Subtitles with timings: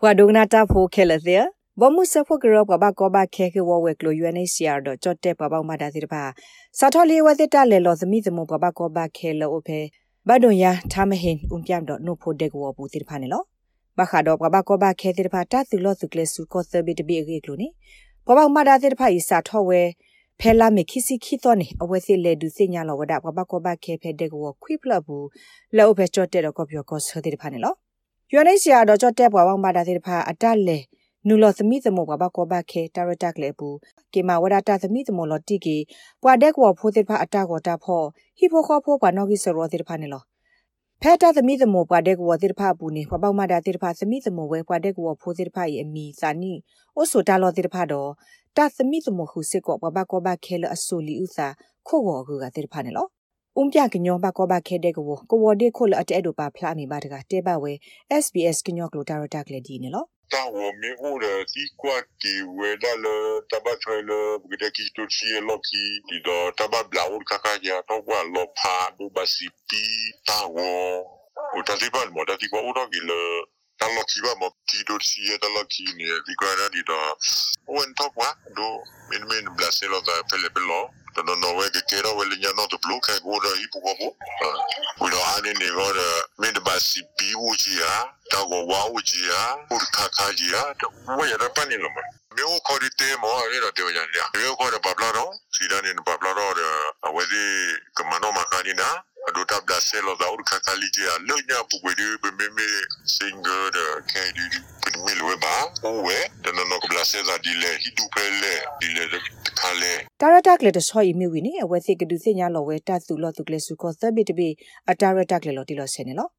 [0.00, 1.42] ဘွာဒုကနာတာဖိုခဲလတဲ့
[1.80, 6.22] ဘမှုစဖို့ကရပဘကောဘခဲခဲဝဝဲကလို UNHCR တော့ကြော့တဲ့ပပောက်မတာစီတပါ
[6.78, 9.80] စာထော်လေးဝတဲ့တလဲလောသမီသမပဘကောဘခဲလောအဖေ
[10.28, 13.42] ဘဒွန်ယာထားမဟင်ဥပြန်တော့နှုတ်ဖို့တဲ့ကောပူတိတဖာနေလော
[13.98, 17.68] ဘခါတော့ပဘကောဘခဲတိတဖာတသူလောသူကလစုကောသဘိတဘိအေကလိုနေ
[18.26, 19.82] ပပောက်မတာတိတဖာဤစာထော်ဝဲ
[20.40, 25.26] ဖဲလာမခိစီခိတော့နေအဝဲစီလေဒူစညာလောဝဒပပကောဘခဲဖဲတဲ့ကောခွိဖလဘူး
[25.76, 27.74] လောဖဲကြော့တဲ့တော့ကောပြောကောဆတိတဖာနေလော
[28.34, 30.78] UNHCR တော့ကြော့တဲ့ပွားပေါင်းပါတာတိတဖာအတက်လေ
[31.28, 33.76] နူလသမီသမဘဘကောဘခဲတာရတက်လေဘူး
[34.12, 35.76] ကေမဝဒတာသမီသမလတိကေ
[36.22, 38.02] ပွာဒက်ကောဖိုတိဖာအတက်ကောတာဖော
[38.38, 40.22] ဟီဖိုခောဖိုပွာနောဂီဆရောတိဖာနေလော
[41.02, 46.52] ဖဲတာသမီသမပွာဒက်ကောတိဖာပူနေပွာပေါမတာတိဖာသမီသမဝဲပွာဒက်ကောဖိုတိဖာရဲ့အမီစာနီ
[46.96, 48.10] အိုဆိုတာလောတိဖာတော့
[48.56, 51.46] တာသမီသမခုစစ်ကောဘဘကောဘခဲလအဆူလီဥစာ
[51.86, 53.15] ခို့ကောကူကတိဖာနေလောုံ
[53.73, 57.71] ပြကညောဘကောဘခဲတဲ့ကောကိုဝဒီခိုလအတဲတို့ပါဖလာမီပါတကတဲပါဝဲ
[58.23, 63.05] SBS ကညောကလိုတာရတာကလေးဒီနေလောတာဝမေအိုရစီကွာကီဝဲဒါလ
[63.51, 64.11] တဘတ်ထွဲလ
[64.49, 69.83] ဘဂဒကီတိုချီလော်ကီဒီတော့တဘတ်ဘလာဝကကကြာတော့ကွာလောဖာဒူဘစီပီ
[70.27, 73.11] တာဝိုတာစီပါမော်ဒါတီကွာဦးတော့ကီလ
[73.79, 77.09] တာလော်ကီဘာမော်တီတိုချီရတာလော်ကီနေဒီကွာရဒီတော့
[77.73, 78.73] ဝန်တော့ကွာဒို
[79.09, 80.83] မင်းမင်းဘလာဆေလောတာဖဲလေပလော
[81.24, 83.92] no no we que quiero we le no to blue que go da ipu go
[83.98, 84.16] go
[85.00, 86.06] we do ani ne go da
[86.38, 89.78] me de ba si bi u ji ya da go wa u ji ya u
[89.92, 90.62] ka ka ji ya
[91.18, 92.02] we ya da pa ni lo ma
[92.36, 94.78] me o ko ri te mo ari da te wa ya me o ko da
[94.78, 96.54] ba bla do si da ni ba bla do
[97.02, 97.44] da we di
[97.94, 99.02] ka ma no ma ka ni na
[99.36, 102.60] notable à celle on a autre qualité à l'oignon pour aider même
[103.04, 104.60] singer de Kennedy
[110.18, 113.16] Tara takle de soi mi wini e we thik du sinya lo we ta su
[113.16, 114.56] lo tu kle su ko sabi to be
[114.86, 116.32] a tara takle lo ti lo sene lo.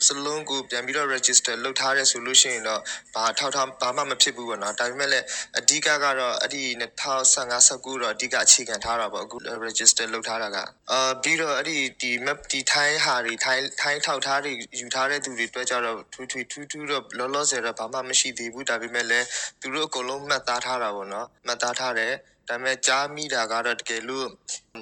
[0.07, 2.81] စလုံးကိုပြန်ပြီးတော့ register လုပ်ထားရဲဆိုလို့ရှိရင်တော့
[3.15, 5.25] ဘာထောက်ထားဘာမှမဖြစ်ဘူးပေါ့နော်ဒါပေမဲ့လည်း
[5.59, 10.57] အဓိကကတော့အဲ့ဒီ2015 19တော့အဓိကအခြေခံထားတာပေါ့အခု register လုပ်ထားတာက
[10.93, 19.27] အာပြီးတော့အဲ့ဒီဒီ map ဒီထိုင်းဟာတွေထိုင်းထိုင်းထောက်ထားတွေယူထားတဲ့သူတွေတွေ့ကြတော့ထွေထွေထူးထူးတော့လောလောဆယ်တော့ဘာမှမရှိသေးဘူးဒါပေမဲ့လည်း
[19.61, 22.13] သူတို့အကုန်လုံးမှတ်သားထားတာပေါ့နော်မှတ်သားထားတယ်
[22.49, 24.29] ဒါပေမဲ့ကြားမိတာကတော့တကယ်လို့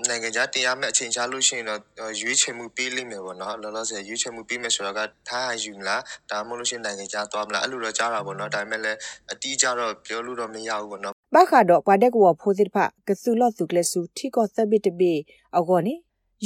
[0.08, 1.80] နိုင်ငံခြားတင်ရမယ့်အချိန်ချလို့ရှိရင်တော့
[2.20, 8.98] ရွေးချယ်မှုပေးလိမ့်မယ်ပေါ့နော်လောလောဆယ်ရွေးချယ်မှုပေးမယ်ဆိုတော့ကထားရယူမလားဒါမှမဟုတ်လို့ရှိရင်နိုင်ငံခြားသွားမလားအဲ့လိုတော့ကြားတာပေါ့နော်ဒါပေမဲ့လည်း
[9.32, 12.76] အတီးကြတော့ပြောလို့တော့မရဘူးပေါ့နော်ဘခါတော့ပဒက်ကောဖိုစစ်ဖ
[13.06, 15.14] ကဆူလော့သူကလဆူထီကောသဘစ်တဘေ
[15.58, 15.94] အကောနိ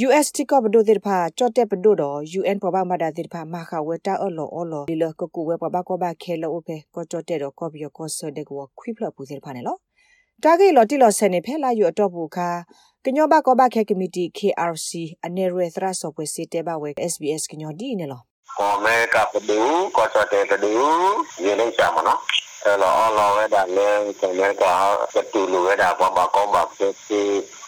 [0.05, 9.77] US တိကဘဒိုတိဖာချော့တက်ဘဒိုတော့ UN ပပမဒါတိဖာမခဝတာအလောအလောဒီလကကူဝဲပပကောဘခဲလောအဖေကောချော့တက်တော့ကောဘီကောဆဒက်ကောခွိဖလပူစစ်ဖာနေလော
[10.41, 12.49] တာဂေလော်တီလော်ဆန်နေဖဲလာယူအတော့ဘူးခါ
[13.05, 14.89] ကညောဘကောဘခဲကမတီ KRC
[15.25, 18.21] အနေရသရဆော့ပွဲစီတဲဘဝဲ SBS ကညောဒီနေလော
[18.57, 19.59] ခေါ်မဲကပဒူ
[19.95, 20.73] ကောချတဲ့ကဒူ
[21.43, 22.19] ရေလိုက်ချမနော်
[22.63, 23.89] အဲ့တော့အလောဝဲဒါလဲ
[24.21, 24.63] ကမဲက
[25.13, 27.21] ပတူလူဝဲဒါပမကောဘဖေစီ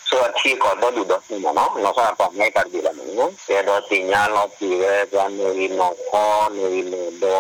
[0.07, 7.39] ဆိုအချီကတော့လူတော့နေနော်လောစားပမဲကဒီလာနော်ကျေတော့တင်ညာလောက်ပြီးရဲကြမ်းနေရီနော်ခေါ်နေရီနော်တော့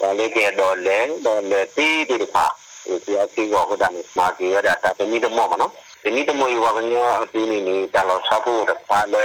[0.00, 2.46] ဒါလေးကတော့လဲတော့လဲတီးတီးပါ
[3.04, 5.72] ဒီအစီကောကတည်းကမာကြီးရတာတမီတမောမနော်
[6.04, 9.24] တမီတမောယူပါကညအပင်းနေတလောဆဖို့တပါလေ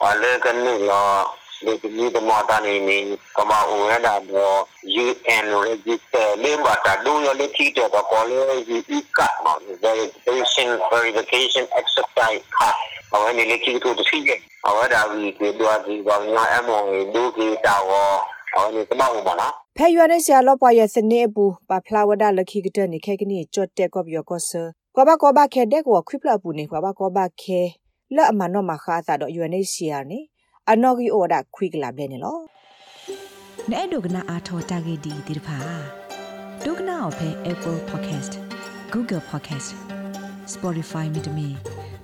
[0.00, 1.08] ပါလေကနေလော
[1.64, 2.98] ဒီတမီတမောတနေနေ
[3.36, 4.58] ကမအိုရတာတော့
[5.04, 12.68] UN register လေးပါတာဒူရလေးတီတော့ကောလေဒီကတ်နော် verification verification exercise ဟာ
[13.12, 16.80] အဝနေလေးတီတော့သိရဲ့အဝဒါဝီဒီတော့ဒီကောင်ညအမော
[17.14, 17.24] ဒူ
[19.76, 24.62] ကီတာဝအဝနေတမောပါနော်ဖဲရွရတဲ့ဆရာလောပွားရဲ့စနေဘူးပါဖလာဝဒလခိကတဲ့နေခဲကနီချတ်တဲ့ကော့ပြောကောဆာ
[24.94, 27.60] ကောဘကောဘခဲတဲ့ကောခွိပလပူနေကောဘကောဘခဲ
[28.14, 30.20] လက်အမနောမခါသာတော့ UNHCR နေ
[30.70, 32.38] အနော်ဂီအိုဒါခွိကလာဘဲနေလော
[33.70, 35.58] နဲ့ဒုကနာအာထောတာဂီဒီဒီဖာ
[36.64, 38.32] ဒုကနာအဖဲ Apple Podcast
[38.92, 39.68] Google Podcast
[40.54, 41.48] Spotify မြေတမီ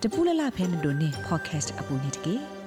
[0.02, 2.59] တပူလလဖဲနေတို့နေ podcast အပူနေတကေ